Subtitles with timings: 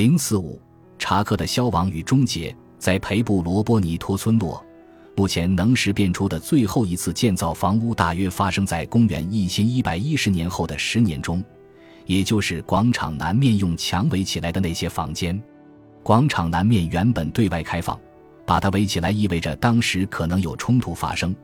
[0.00, 0.58] 零四五，
[0.98, 4.64] 查克的消亡与终结，在培布罗波尼托村落，
[5.14, 11.44] 目前能识辨出的最后一次建造房屋，大约发生在公元一千一百一十年后的十年中，
[12.06, 15.38] 也就是广场南面用墙围起来的那些房间。
[16.02, 18.00] 广场南面原本对外开放，
[18.46, 21.36] 把它围起来意味着当时可能有冲突发生。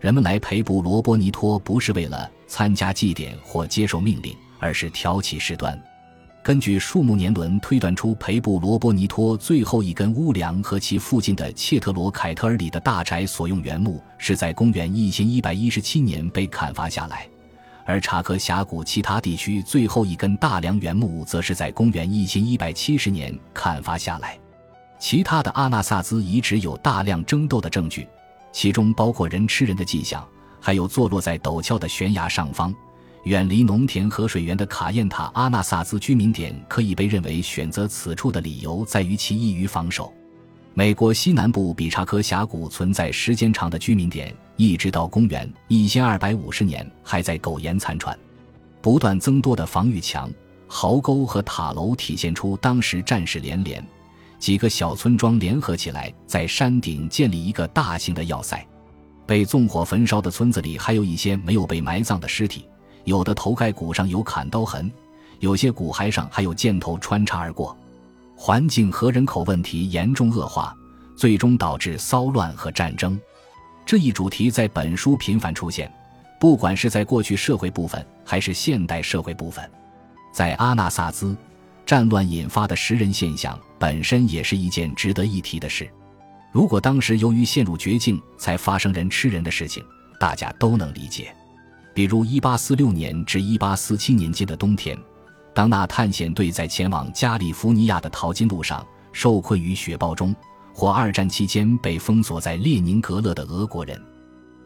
[0.00, 5.80] 人们来培布罗波尼托不是为了参加祭典或接受命令，而是挑起事端。
[6.42, 17.28] 根据树木年轮推断出，培布罗波尼托最后一根屋梁和其附近的切特罗凯特尔里的大宅所用原木是在公元一千一百一十七年被砍伐下来，
[17.84, 24.38] 而查克峡谷其他地区最后一根大梁原木则是在公元一千一百七十年砍伐下来。
[24.98, 28.08] 其他的阿纳萨兹遗址有大量争斗的证据。
[28.50, 30.26] 其中包括人吃人的迹象，
[30.58, 32.74] 还有坐落在陡峭的悬崖上方、
[33.24, 36.54] 远离农田和水源的卡宴塔阿纳萨兹居民点。
[36.68, 40.12] 可以被认为选择此处的理由在于其易于防守。
[40.72, 48.16] 美国西南部比查科峡谷存在时间长的居民点，一直到公元一千二百五十年还在苟延残喘。
[48.80, 50.30] 不断增多的防御墙、
[50.66, 53.84] 壕沟和塔楼体现出当时战事连连。
[54.38, 58.66] 几个小村庄联合起来，在山顶建立一个大型的要塞。
[59.26, 62.64] 被纵火焚烧的村子里，还有一些没有被埋葬的尸体，
[63.04, 64.90] 有的头盖骨上有砍刀痕，
[65.38, 67.76] 有些骨骸上还有箭头穿插而过。
[68.36, 70.74] 环境和人口问题严重恶化，
[71.16, 73.20] 最终导致骚乱和战争。
[73.84, 75.92] 这一主题在本书频繁出现，
[76.38, 79.68] 不管是在过去社会部分，还是现代社会部分，
[80.32, 81.36] 在阿纳萨兹。
[81.86, 85.90] 战乱引发的食人现象本身也是一件值得一提的事。
[86.52, 89.84] 如果当时由于陷入绝境才发生人吃人的事情，
[90.20, 91.34] 大家都能理解。
[92.00, 94.98] 比如1846年至1847年间的冬天，
[95.52, 100.34] 当那探险队在前往加利福尼亚的淘金路上受困于雪豹中，
[100.72, 104.02] 或二战期间被封锁在列宁格勒的俄国人，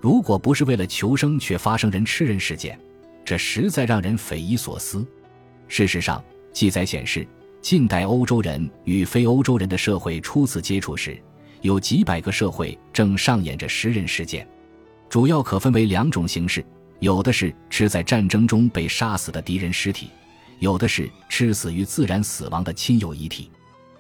[0.01, 2.79] 如果不是为了求生却发生人吃人事件，
[3.25, 5.05] 这实在让人匪夷所思。
[5.67, 7.27] 事实上，记载显示，
[7.61, 11.21] 近代欧洲人与非欧洲人的社会初次接触时，
[11.63, 14.49] 有几百个社会正上演着食人事件，
[15.09, 16.65] 主要可分为两种形式：
[17.05, 20.09] 有的是吃在战争中被杀死的敌人尸体，
[20.59, 23.51] 有的是吃死于自然死亡的亲友遗体。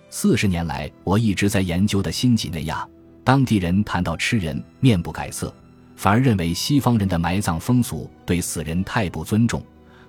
[0.08, 2.88] 四十年来，我一直在研究的新几内亚
[3.22, 5.54] 当地人谈到吃人，面不改色，
[5.96, 9.62] 反而认为西方人的埋葬风俗对死人太不尊重。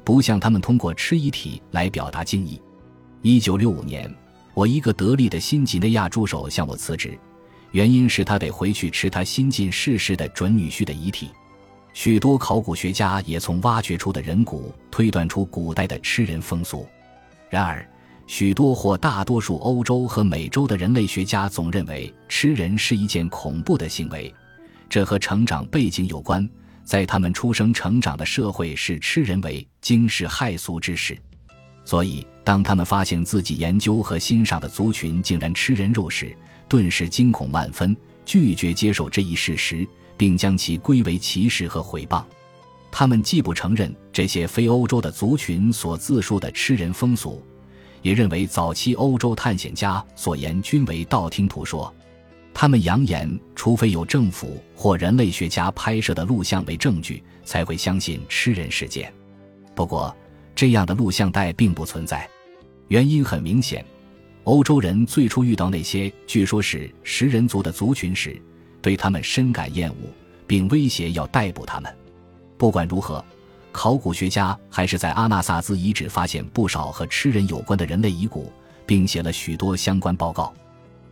[0.06, 2.62] 不像他们通过吃遗体来表达敬意。
[3.22, 4.10] 一九六五年，
[4.54, 7.20] 我一个得力的新几内亚助手向我辞职，
[7.72, 11.30] 原因是他得回去吃他新近逝世的准女婿的遗体。
[11.96, 16.86] 许多考古学家也从挖掘出的人骨推断出古代的吃人风俗。
[17.50, 17.90] 然而，
[18.28, 24.32] 许多或大多数欧洲和美洲的人类学家总认为吃人是一件恐怖的行为，
[24.90, 26.48] 这和成长背景有关。
[26.84, 31.18] 在他们出生成长的社会视吃人为惊世骇俗之事，
[31.86, 36.36] 所以当他们发现自己研究和欣赏的族群竟然吃人肉时，
[36.68, 37.96] 顿时惊恐万分，
[38.26, 39.88] 拒绝接受这一事实，
[40.18, 42.24] 并将其归为歧视和毁谤。
[42.92, 47.44] 他们既不承认这些非欧洲的族群所自述的吃人风俗，
[48.02, 51.94] 也认为早期欧洲探险家所言均为道听途说。
[52.54, 59.14] 他们扬言，除非有政府或人类学家拍摄的录像为证据，才会相信吃人事件。
[59.76, 60.16] 不过，
[60.56, 62.26] 这样的录像带并不存在。
[62.88, 63.86] 原因很明显：
[64.46, 68.42] 欧洲人最初遇到那些据说是食人族的族群时，
[68.86, 69.96] 对他们深感厌恶，
[70.46, 71.92] 并威胁要逮捕他们。
[72.56, 73.26] 不管如何，
[73.72, 78.54] 考古学家还是在阿纳萨兹遗址发现不少和吃人有关的人类遗骨，
[78.86, 80.54] 并写了许多相关报告。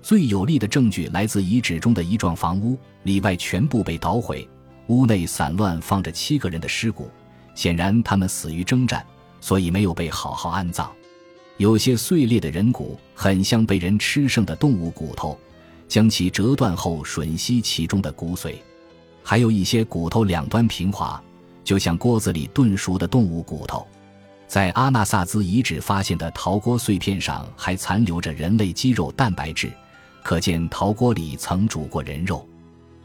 [0.03, 4.47] 最有力的证据来自遗址中的一幢房屋，里外全部被捣毁，
[4.85, 7.09] 屋内散乱放着七个人的尸骨，
[7.55, 9.03] 显然他们死于征战，
[9.41, 10.91] 所以没有被好好安葬。
[11.57, 15.35] 有些碎裂的人骨很像被人吃剩的动物骨头，
[15.93, 18.55] 将其折断后吮吸其中的骨髓；
[19.21, 21.21] 还有一些骨头两端平滑，
[21.63, 23.85] 就像锅子里炖熟的动物骨头。
[24.47, 29.71] 在阿纳萨兹遗址发现的陶锅碎片上还残留着人类肌肉蛋白质。
[30.23, 32.43] 可见陶锅里曾煮过人肉，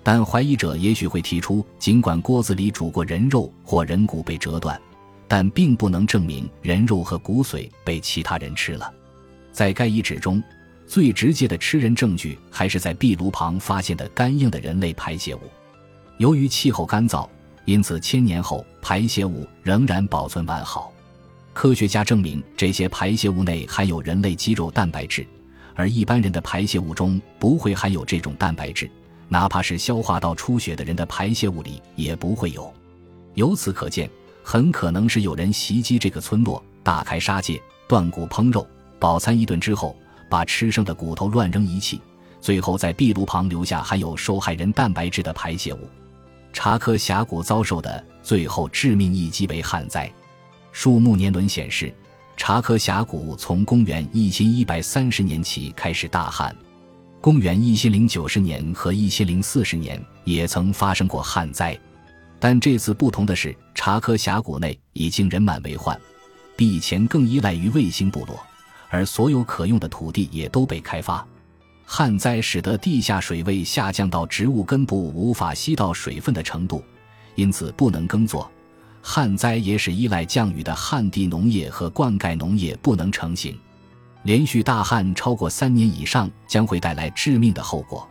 [0.02, 4.80] 但怀疑者也许会提出，尽管锅子里煮过人肉或人骨被折断，
[5.26, 8.90] 但并不能证明人肉和骨髓被其他人吃了。
[9.52, 10.42] 在该遗址中，
[10.88, 15.40] 最直接的吃人证据还是在壁炉旁发现的干硬的人类排泄物。
[16.16, 17.28] 由于气候干燥，
[17.66, 20.90] 因此千年后排泄物仍然保存完好。
[21.52, 25.26] 科学家证明，这些排泄物内含有人类肌肉蛋白质，
[25.74, 28.90] 而一般人的排泄物中不会含有这种蛋白质，
[29.28, 32.72] 哪怕是消化道出血的人的排泄物里也不会有。
[33.34, 34.08] 由此可见，
[34.42, 38.66] 很可能是有人袭击这个村落，大开杀戒，断骨烹肉，
[38.98, 39.94] 饱餐一顿之后，
[40.28, 42.00] 把吃剩的骨头乱扔一气，
[42.40, 45.88] 最后在壁炉旁留下含有受害人蛋白质的排泄物。
[46.52, 50.10] 查科峡谷遭受的最后致命一击为旱灾。
[50.72, 51.92] 树木年轮显示，
[52.36, 56.54] 查科峡谷从公元一千一百三十年起开始大旱，
[57.20, 61.78] 公元一千零九十年和一千零四十年也曾发生过旱灾，
[62.38, 65.98] 但这次不同的是，查科峡谷内已经人满为患，
[66.56, 68.38] 比以前更依赖于卫星部落，
[68.88, 71.26] 而所有可用的土地也都被开发。
[71.84, 76.84] 旱灾使得地下水位下降到植物根部无法吸到水分的程度，
[77.34, 78.50] 因此不能耕作。
[79.00, 83.58] 旱灾也使依赖降雨的旱地农业和灌溉农业不能成型。
[84.24, 88.06] 连续大旱超过三年以上将会带来致命的后果，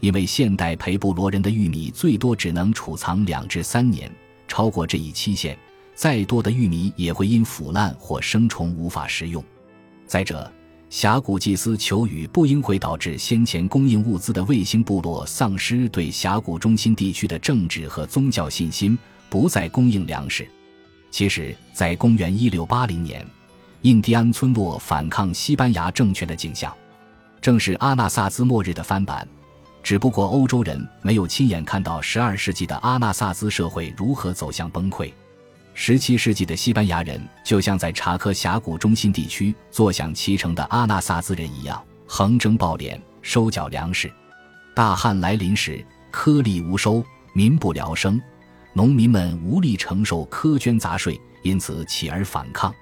[0.00, 4.10] 因为现代培布罗人的玉米最多只能储藏两至三年，
[4.48, 5.56] 超过这一期限，
[5.94, 9.44] 再多的玉米也会因腐烂或生虫无法食用。
[10.10, 10.52] 再者，
[10.88, 18.98] 峡谷祭司求雨不应会导致先前供应物资的卫星部落丧失对峡谷中心地区的政治和宗教信心，
[19.28, 20.44] 不再供应粮食。
[21.12, 23.24] 其实，在公元一六八零年，
[23.82, 26.74] 印第安村落反抗西班牙政权的景象，
[27.40, 29.24] 正是阿纳萨兹末日的翻版。
[29.80, 35.12] 只不过欧洲人没有亲眼看到十二世纪的阿纳萨兹社会如何走向崩溃。
[35.72, 44.10] 十七世纪的西班牙人就像在查科峡谷中心地区坐享其成的阿纳萨兹人一样，横征暴敛，收缴粮食。
[44.74, 47.02] 大旱来临时，颗粒无收，
[47.32, 48.20] 民不聊生，
[48.74, 52.74] 农民们无力承受苛捐杂税，因此起而反抗。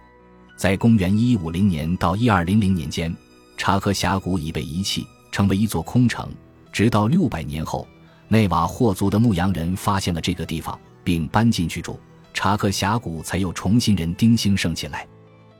[0.56, 3.14] 在公元一五零年到一二零零年间，
[3.56, 6.28] 查科峡谷已被遗弃，成为一座空城。
[6.72, 7.86] 直到六百年后，
[8.26, 11.98] 内瓦霍族的牧羊人发现了这个地方，并搬进去住。
[12.38, 15.04] 查克峡谷才又重新人丁兴盛起来。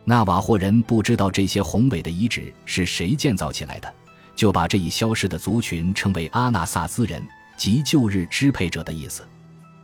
[0.05, 3.93] 纳瓦霍人不知道这些宏伟的遗址是谁建造起来的，
[4.37, 7.21] 就把这一消失的族群称为阿纳萨兹人，
[7.57, 9.27] 即旧日支配者的意思。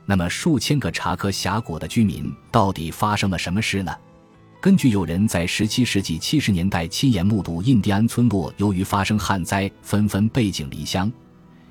[0.07, 3.93] 那么，数千个查克峡谷的居民到底发生了什么事呢？
[4.61, 11.11] 根据有人在17世纪70年代亲眼目睹印第安村落由于发生旱灾，纷纷背井离乡。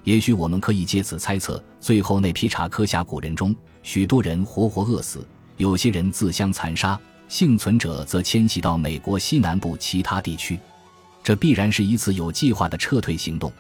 [0.03, 5.27] 也许我们可以借此猜测，最后那批查科峡谷人中，许多人活活饿死，
[5.57, 10.57] 有些人自相残杀，幸存者则迁徙到美国西南部其他地区。
[11.21, 13.51] 这必然是一次有计划的撤退行动，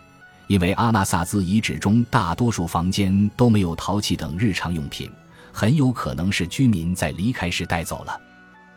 [0.47, 5.09] 因为阿纳萨兹遗址中大多数房间都没有陶器等日常用品，
[5.51, 8.19] 很有可能是居民在离开时带走了。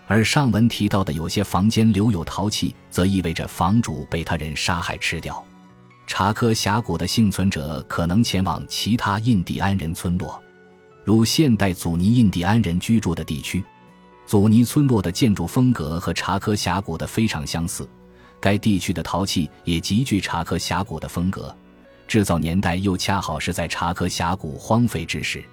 [0.08, 5.44] 而上文提到的有些房间留有陶器，则意味着房主被他人杀害吃掉。
[6.06, 10.40] 查科峡谷的幸存者可能前往其他印第安人村落，
[11.06, 13.64] 如现代祖尼印第安人居住的地区。
[14.26, 17.88] 祖尼村落的建筑风格和查科峡谷的非常相似，
[18.40, 21.56] 该地区的陶器也极具查科峡谷的风格，
[22.08, 25.44] 制造年代又恰好是在查科峡谷荒废之时。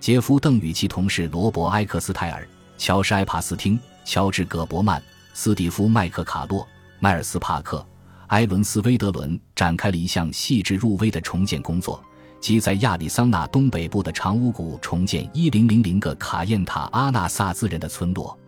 [0.00, 5.02] 杰夫·邓与其同事罗伯·埃克斯泰尔、乔什·埃帕斯汀、乔治·葛伯曼、
[5.34, 6.66] 斯蒂夫·麦克卡洛、
[7.00, 7.86] 迈尔斯·帕克。
[8.28, 12.02] 埃伦斯·威德伦展开了一项细致入微的重建工作，
[12.40, 18.38] 即在亚利桑那东北部的长屋谷重建1000个卡宴塔阿纳萨兹人的村落。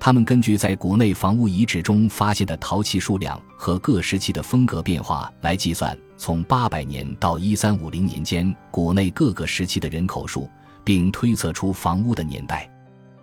[0.00, 10.48] 他们根据在谷内房屋遗址中发现的陶器数量和各时期的风格变化来计算，从800年到1350年间谷内各个时期的人口数，
[10.84, 12.70] 并推测出房屋的年代。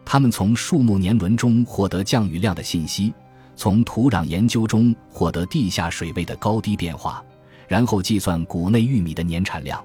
[0.04, 3.14] 他们从树木年轮中获得降雨量的信息。
[3.56, 7.24] 从土壤研究中获得地下水位的高低变化，
[7.70, 9.82] 然后计算谷内玉米的年产量，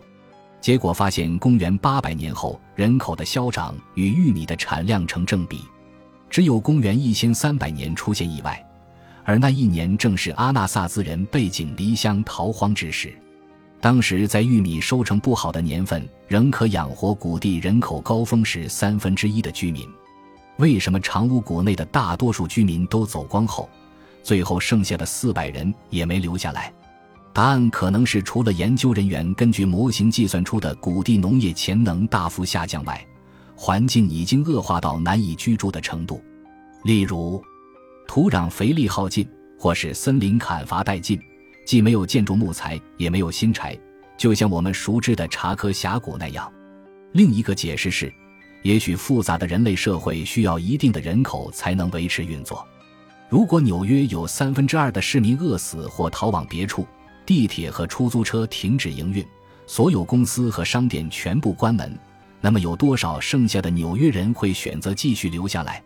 [0.61, 5.63] 结果发现公元八百年后人口的消长与玉米的产量成正比，
[6.29, 8.63] 只有公元一千三百年出现意外，
[9.25, 13.13] 而那一年正是阿纳萨兹人背井离乡逃荒之时，
[13.81, 19.89] 当时在玉米收成不好的年份，仍可养活谷地人口高峰时三分之一的居民。
[20.59, 23.67] 为什么长屋谷内的大多数居民都走光后，
[24.23, 26.71] 最后剩下的四百人也没留下来？
[27.33, 33.07] 答案可能是除了研究人员根据模型计算出的谷地农业潜能大幅下降外，
[33.55, 36.23] 环境已经恶化到难以居住的程度。
[36.85, 37.43] 例如，
[38.09, 41.21] 土壤肥力耗尽，或是森林砍伐殆尽，
[41.65, 43.79] 既没有建筑木材，也没有新柴，
[44.17, 46.53] 就像我们熟知的查科峡谷那样。
[47.13, 48.13] 另一个解释是。
[48.63, 52.63] 也许复杂的人类社会需要一定的人口才能维持运作。
[53.31, 56.87] 如果纽约有三分之二的市民饿死或逃往别处，
[57.31, 59.25] 地铁和出租车停止营运，
[59.65, 61.97] 所有公司和商店全部关门，
[62.41, 65.81] 那么有多少剩下的纽约人会选择继续留下来？